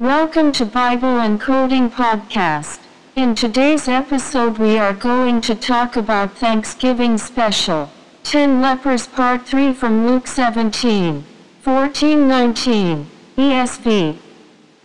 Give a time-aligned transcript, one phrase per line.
[0.00, 2.78] Welcome to Bible and Coding Podcast.
[3.16, 7.90] In today's episode, we are going to talk about Thanksgiving special.
[8.22, 11.22] 10 lepers part 3 from Luke 17,
[11.60, 14.16] 14 19, ESV.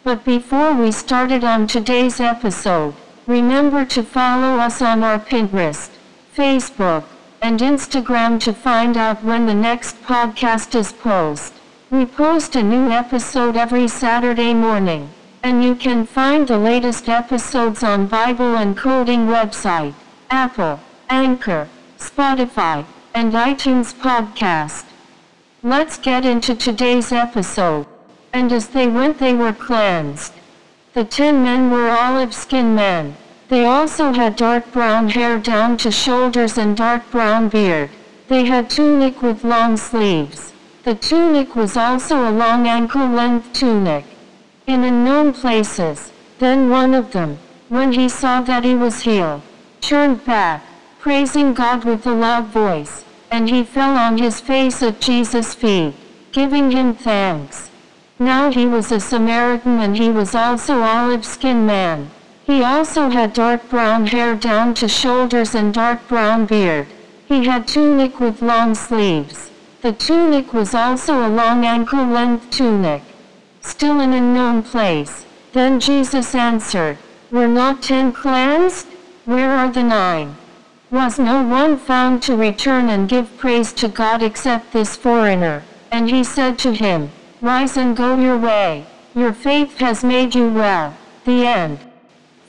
[0.04, 2.94] But before we started on today's episode,
[3.26, 5.92] remember to follow us on our Pinterest,
[6.36, 7.06] Facebook,
[7.42, 11.62] and Instagram to find out when the next podcast is posted.
[11.92, 15.08] We post a new episode every Saturday morning,
[15.44, 19.94] and you can find the latest episodes on Bible and Coding website,
[20.32, 20.80] Apple,
[21.12, 24.86] Anchor, Spotify, and iTunes podcast.
[25.62, 27.86] Let's get into today's episode.
[28.34, 30.34] And as they went they were cleansed.
[30.96, 33.16] The ten men were olive skin men.
[33.48, 37.92] They also had dark brown hair down to shoulders and dark brown beard.
[38.28, 40.52] They had tunic with long sleeves.
[40.86, 44.06] The tunic was also a long ankle-length tunic.
[44.68, 47.40] In unknown places, then one of them,
[47.70, 49.42] when he saw that he was healed,
[49.82, 50.64] turned back,
[51.00, 55.96] praising God with a loud voice, and he fell on his face at Jesus' feet,
[56.32, 57.72] giving him thanks.
[58.20, 62.12] Now he was a Samaritan and he was also olive-skinned man.
[62.46, 66.86] He also had dark brown hair down to shoulders and dark brown beard.
[67.26, 69.50] He had tunic with long sleeves.
[69.86, 73.04] The tunic was also a long ankle-length tunic.
[73.62, 75.28] Still an unknown place.
[75.54, 76.98] Then Jesus answered,
[77.30, 78.88] Were not ten cleansed?
[79.26, 80.38] Where are the nine?
[80.90, 85.62] Was no one found to return and give praise to God except this foreigner?
[85.92, 88.88] And he said to him, Rise and go your way.
[89.14, 90.98] Your faith has made you well.
[91.26, 91.78] The end.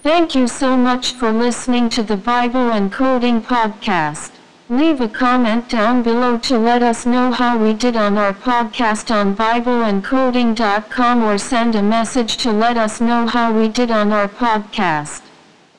[0.02, 4.30] Thank you so much for listening to the Bible and Coding podcast.
[4.68, 9.14] Leave a comment down below to let us know how we did on our podcast
[9.14, 14.26] on BibleandCoding.com or send a message to let us know how we did on our
[14.26, 15.22] podcast.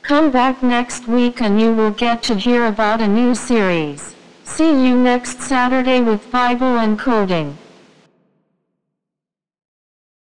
[0.04, 4.16] Come back next week and you will get to hear about a new series.
[4.46, 7.58] See you next Saturday with Bible and Coding.